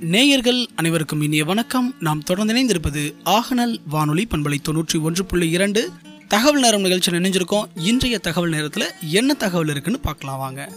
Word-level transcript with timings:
நேயர்கள் 0.00 0.66
அனைவருக்கும் 0.74 1.20
இனிய 1.20 1.44
வணக்கம். 1.44 1.94
நாம் 2.00 2.22
தொடர்ந்து 2.22 2.54
இணைந்திருப்பது 2.54 3.14
ஆகநல் 3.24 3.76
வானொலி 3.88 4.26
பண்பலை 4.30 4.56
தொண்ணூற்றி 4.68 5.00
ஒன்று 5.00 5.24
புள்ளி 5.24 5.50
இரண்டு. 5.50 5.90
தகவல் 6.28 6.60
நேரம் 6.60 6.80
நிகழ்ச்சி 6.80 7.10
நினைஞ்சிருக்கோம் 7.10 7.62
இன்றைய 7.74 8.18
தகவல் 8.18 8.50
நேரத்தில் 8.50 8.84
என்ன 9.00 9.34
தகவல் 9.34 9.68
இருக்குன்னு 9.68 10.00
பார்க்கலாம் 10.00 10.38
வாங்க. 10.38 10.72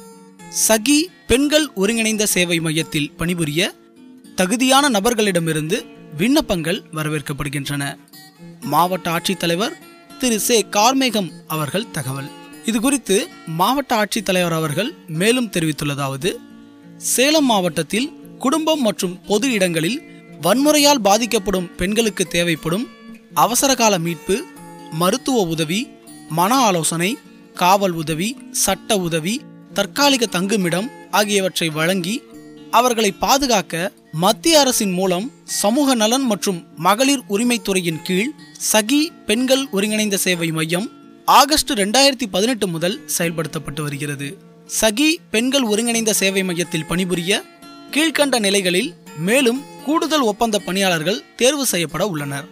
சகி 0.67 1.01
பெண்கள் 1.27 1.69
ஒருங்கிணைந்த 1.75 2.25
சேவை 2.25 2.59
மையத்தில் 2.59 3.11
பணிபுரிய 3.11 3.73
தகுதியான 4.35 4.89
நபர்களிடமிருந்து 4.89 5.85
விண்ணப்பங்கள் 6.17 6.83
வரவேற்கப்படுகின்றன. 6.93 7.97
மாவட்ட 8.61 9.11
ஆட்சித்தலைவர் 9.11 9.73
திரு. 10.19 10.39
சே. 10.39 10.65
கார்மேகம் 10.71 11.31
அவர்கள் 11.47 11.91
தகவல். 11.91 12.29
இது 12.65 12.81
குறித்து 12.81 13.27
மாவட்ட 13.45 14.05
ஆட்சித்தலைவர் 14.05 14.53
அவர்கள் 14.53 14.93
மேலும் 15.07 15.47
தெரிவித்துள்ளதாவது 15.47 16.35
சேலம் 16.97 17.45
மாவட்டத்தில் 17.45 18.21
குடும்பம் 18.43 18.81
மற்றும் 18.81 19.15
பொது 19.27 19.47
இடங்களில் 19.57 19.99
வன்முறையால் 20.41 21.05
பாதிக்கப்படும் 21.07 21.69
பெண்களுக்கு 21.79 22.23
தேவைப்படும் 22.27 22.85
அவசரகால 23.35 23.93
மீட்பு 24.05 24.35
மருத்துவ 25.01 25.43
உதவி 25.53 25.79
மன 26.29 26.51
ஆலோசனை 26.67 27.11
காவல் 27.55 27.95
உதவி 28.01 28.29
சட்ட 28.63 28.97
உதவி 29.07 29.35
தற்காலிக 29.73 30.23
தங்குமிடம் 30.27 30.87
ஆகியவற்றை 31.11 31.67
வழங்கி 31.69 32.15
அவர்களை 32.71 33.11
பாதுகாக்க 33.23 33.91
மத்திய 34.23 34.59
அரசின் 34.59 34.93
மூலம் 34.93 35.25
சமூக 35.61 35.95
நலன் 35.95 36.25
மற்றும் 36.31 36.59
மகளிர் 36.87 37.23
உரிமைத்துறையின் 37.29 38.01
கீழ் 38.07 38.31
சகி 38.71 39.01
பெண்கள் 39.25 39.63
ஒருங்கிணைந்த 39.71 40.17
சேவை 40.25 40.49
மையம் 40.57 40.87
ஆகஸ்ட் 41.39 41.71
ரெண்டாயிரத்தி 41.81 42.27
பதினெட்டு 42.31 42.67
முதல் 42.67 42.97
செயல்படுத்தப்பட்டு 43.17 43.81
வருகிறது. 43.81 44.27
சகி 44.79 45.09
பெண்கள் 45.33 45.65
ஒருங்கிணைந்த 45.71 46.13
சேவை 46.13 46.43
மையத்தில் 46.43 46.89
பணிபுரிய 46.91 47.33
கீழ்கண்ட 47.93 48.39
நிலைகளில் 48.39 48.93
மேலும் 49.17 49.61
கூடுதல் 49.85 50.21
ஒப்பந்த 50.21 50.59
பணியாளர்கள் 50.59 51.23
தேர்வு 51.35 51.65
செய்யப்பட 51.65 52.07
உள்ளனர். 52.07 52.47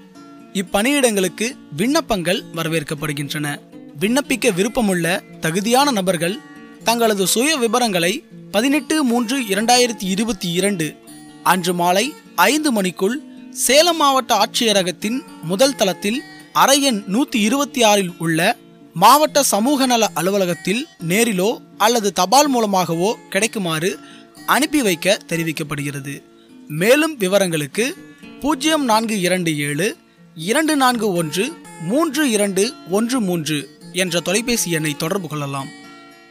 இப்பணியிடங்களுக்கு 0.54 1.56
விண்ணப்பங்கள் 1.76 2.44
வரவேற்கப்படுகின்றன. 2.56 3.60
விண்ணப்பிக்க 4.00 4.54
விருப்பமுள்ள 4.56 5.22
தகுதியான 5.40 5.92
நபர்கள் 5.92 6.40
தங்களது 6.84 7.28
சுய 7.28 7.56
விவரங்களை 7.56 8.24
பதினெட்டு 8.52 9.04
மூன்று 9.04 9.38
இரண்டாயிரத்தி 9.42 10.06
இருபத்தி 10.06 10.52
இரண்டு 10.52 10.96
அன்று 11.44 11.74
மாலை 11.74 12.14
ஐந்து 12.36 12.72
மணிக்குள் 12.72 13.22
சேலம் 13.52 13.98
மாவட்ட 13.98 14.36
ஆட்சியரகத்தின் 14.36 15.20
முதல் 15.42 15.76
தளத்தில் 15.76 16.20
அறை 16.54 16.82
எண் 16.82 17.04
நூற்றி 17.08 17.40
இருபத்தி 17.40 17.84
ஆறில் 17.84 18.14
உள்ள 18.18 18.58
மாவட்ட 18.94 19.44
சமூக 19.44 19.86
நல 19.86 20.10
அலுவலகத்தில் 20.14 20.88
நேரிலோ 21.08 21.58
அல்லது 21.78 22.14
தபால் 22.14 22.48
மூலமாகவோ 22.48 23.18
கிடைக்குமாறு 23.30 24.00
அனுப்பி 24.46 24.82
வைக்க 24.82 25.20
தெரிவிக்கப்படுகிறது. 25.28 26.24
மேலும் 26.68 27.18
விவரங்களுக்கு 27.18 27.98
பூஜ்ஜியம் 28.40 28.84
நான்கு 28.84 29.20
இரண்டு 29.20 29.58
ஏழு 29.58 29.98
இரண்டு 30.36 30.76
நான்கு 30.76 31.14
ஒன்று 31.14 31.54
மூன்று 31.82 32.30
இரண்டு 32.30 32.74
ஒன்று 32.90 33.22
மூன்று 33.22 33.70
என்ற 33.94 34.20
தொலைபேசி 34.20 34.72
எண்ணை 34.72 34.96
தொடர்பு 34.98 35.28
கொள்ளலாம். 35.28 35.68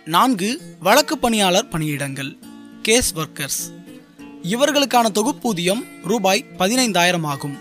நான்கு 0.04 0.60
வழக்கு 0.80 1.18
பணியாளர் 1.18 1.68
பணியிடங்கள் 1.72 2.38
கேஸ் 2.82 3.14
ஒர்க்கர்ஸ். 3.14 3.88
இவர்களுக்கான 4.42 5.10
தொகுப்பூதியம் 5.10 5.84
ரூபாய் 6.04 6.44
பதினைந்தாயிரம் 6.58 7.26
ஆகும். 7.26 7.56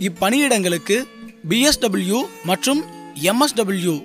இப்பணியிடங்களுக்கு 0.00 1.04
பிஎஸ்டபிள்யூ 1.48 2.22
மற்றும் 2.44 2.84
எம்எஸ்டபிள்யூ 3.22 4.04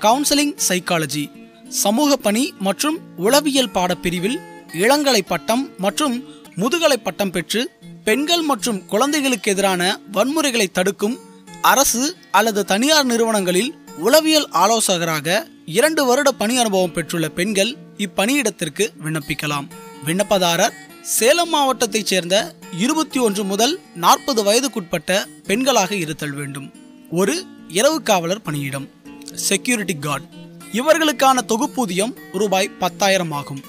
கவுன்சிலிங் 0.00 0.56
சைக்காலஜி 0.68 1.30
சமூக 1.68 2.16
பணி 2.16 2.54
மற்றும் 2.58 2.98
உளவியல் 3.16 3.70
பாடப்பிரிவில் 3.70 4.40
இளங்கலை 4.74 5.20
பட்டம் 5.26 5.70
மற்றும் 5.78 6.24
முதுகலை 6.54 6.96
பட்டம் 6.96 7.30
பெற்று 7.30 7.70
பெண்கள் 8.04 8.42
மற்றும் 8.42 8.86
குழந்தைகளுக்கு 8.86 9.50
எதிரான 9.50 10.00
வன்முறைகளை 10.12 10.66
தடுக்கும் 10.72 11.18
அரசு 11.62 12.16
அல்லது 12.30 12.64
தனியார் 12.64 13.04
நிறுவனங்களில் 13.04 13.74
உளவியல் 13.98 14.48
ஆலோசகராக 14.50 15.46
இரண்டு 15.64 16.04
வருட 16.04 16.32
பணி 16.32 16.56
அனுபவம் 16.56 16.92
பெற்றுள்ள 16.92 17.28
பெண்கள் 17.28 17.76
இப்பணியிடத்திற்கு 17.98 18.90
விண்ணப்பிக்கலாம். 19.04 19.66
விண்ணப்பதாரர் 20.06 20.74
சேலம் 21.02 21.48
மாவட்டத்தைச் 21.48 22.06
சேர்ந்த 22.06 22.54
இருபத்தி 22.78 23.18
ஒன்று 23.18 23.44
முதல் 23.44 23.80
நாற்பது 23.94 24.42
வயதுக்குட்பட்ட 24.44 25.26
பெண்களாக 25.46 25.92
இருத்தல் 25.92 26.32
வேண்டும். 26.32 26.72
ஒரு 27.10 27.46
இரவு 27.68 28.02
காவலர் 28.02 28.42
பணியிடம். 28.42 28.88
செக்யூரிட்டி 29.34 29.96
கார்டு 29.96 30.26
இவர்களுக்கான 30.72 31.44
தொகுப்பூதியம் 31.44 32.14
ரூபாய் 32.32 32.68
பத்தாயிரம் 32.68 33.32
ஆகும். 33.32 33.62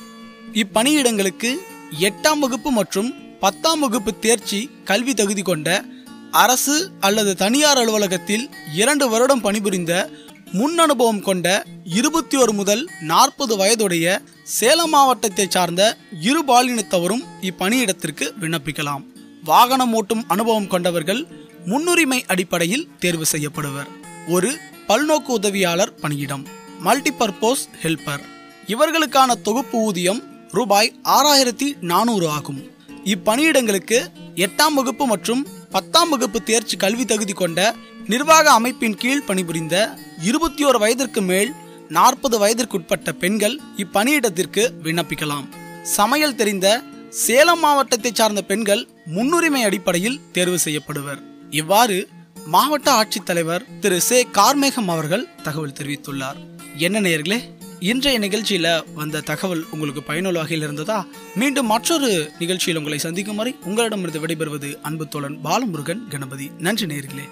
இப்பணியிடங்களுக்கு 0.59 1.55
எட்டாம் 1.99 2.39
வகுப்பு 2.39 2.71
மற்றும் 2.71 3.39
பத்தாம் 3.39 3.79
வகுப்பு 3.79 4.19
தேர்ச்சி 4.19 4.71
கல்வி 4.83 5.13
தகுதி 5.13 5.41
கொண்ட 5.41 5.83
அரசு 6.31 6.91
அல்லது 6.99 7.35
தனியார் 7.35 7.77
அலுவலகத்தில் 7.77 8.49
இரண்டு 8.75 9.09
வருடம் 9.09 9.41
பணிபுரிந்த 9.41 10.09
முன் 10.51 10.77
அனுபவம் 10.77 11.21
கொண்ட 11.21 11.65
இருபத்தி 11.83 12.37
ஒரு 12.37 12.53
முதல் 12.53 12.89
நாற்பது 13.01 13.57
வயதுடைய 13.57 14.21
சேலம் 14.43 14.89
மாவட்டத்தை 14.89 15.45
சார்ந்த 15.49 15.97
இரு 16.21 16.43
பாலினத்தவரும் 16.47 17.23
இப்பணியிடத்திற்கு 17.41 18.29
விண்ணப்பிக்கலாம். 18.41 19.03
வாகனம் 19.43 19.93
ஓட்டும் 19.93 20.23
அனுபவம் 20.27 20.67
கொண்டவர்கள் 20.67 21.27
முன்னுரிமை 21.65 22.23
அடிப்படையில் 22.27 22.87
தேர்வு 22.99 23.25
செய்யப்படுவர். 23.25 23.87
ஒரு 24.27 24.57
பல்நோக்கு 24.87 25.31
உதவியாளர் 25.39 25.95
பணியிடம். 25.95 26.47
Multipurpose 26.85 27.65
helper. 27.83 28.23
இவர்களுக்கான 28.67 29.41
தொகுப்பு 29.41 29.77
ஊதியம் 29.77 30.34
ரூபாய் 30.51 30.95
ஆறாயிரத்தி 31.03 31.81
நானூறு 31.81 32.29
ஆகும். 32.29 32.71
இப்பணியிடங்களுக்கு 33.05 34.07
எட்டாம் 34.35 34.73
வகுப்பு 34.73 35.05
மற்றும் 35.05 35.47
பத்தாம் 35.71 36.09
வகுப்பு 36.09 36.43
தேர்ச்சி 36.43 36.77
கல்வி 36.77 37.05
தகுதி 37.05 37.33
கொண்ட 37.33 37.75
நிர்வாக 38.07 38.51
அமைப்பின் 38.51 38.95
கீழ் 38.95 39.21
பணிபுரிந்த 39.21 39.97
இருபத்தி 40.21 40.65
ஓரு 40.65 40.79
வயதிற்கு 40.79 41.21
மேல் 41.21 41.53
நாற்பது 41.89 42.39
வயதிற்குட்பட்ட 42.39 43.11
பெண்கள் 43.11 43.59
இப்பணியிடத்திற்கு 43.77 44.69
விண்ணப்பிக்கலாம். 44.83 45.47
சமையல் 45.83 46.35
தெரிந்த 46.35 46.81
சேலம் 47.09 47.59
மாவட்டத்தை 47.59 48.11
சார்ந்த 48.13 48.41
பெண்கள் 48.41 48.87
முன்னுரிமை 49.05 49.63
அடிப்படையில் 49.63 50.19
தேர்வு 50.31 50.59
செய்யப்படுவர். 50.59 51.19
இவ்வாறு 51.49 52.07
மாவட்ட 52.45 52.91
ஆட்சித்தலைவர் 52.91 53.79
திரு. 53.79 54.01
சே. 54.01 54.27
கார்மேகம் 54.31 54.87
அவர்கள் 54.87 55.27
தகவல் 55.43 55.71
தெரிவித்துள்ளார். 55.71 56.35
என்ன 56.75 57.01
நேயர்களே 57.01 57.41
இன்றைய 57.79 58.19
நிகழ்ச்சியில 58.19 58.83
வந்த 58.93 59.21
தகவல் 59.21 59.65
உங்களுக்கு 59.71 60.03
பயனுள்ள 60.03 60.39
வகையில் 60.39 60.65
இருந்ததா? 60.65 61.05
மீண்டும் 61.35 61.65
மற்றொரு 61.65 62.31
நிகழ்ச்சியில் 62.39 62.77
உங்களை 62.77 62.99
சந்திக்கும் 62.99 63.35
வரை 63.35 63.55
உங்களிடமிருந்து 63.63 64.25
விடைபெறுவது 64.25 64.81
அன்பு 64.81 65.07
தோழன் 65.07 65.39
பாலமுருகன் 65.43 66.07
கணபதி. 66.07 66.51
நன்றி 66.59 66.85
நேர்களே 66.85 67.29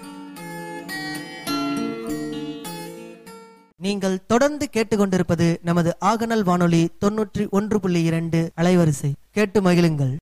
நீங்கள் 3.78 4.26
தொடர்ந்து 4.26 4.68
கேட்டுக்கொண்டிருப்பது 4.72 5.56
நமது 5.62 5.96
ஆகநல் 6.00 6.42
வானொலி 6.42 6.88
தொன்னூற்றி 7.00 7.48
ஒன்று 7.50 7.80
புள்ளி 7.80 8.02
இரண்டு 8.02 8.52
அலைவரிசை. 8.56 9.12
கேட்டு 9.30 9.62
மகிழுங்கள். 9.62 10.16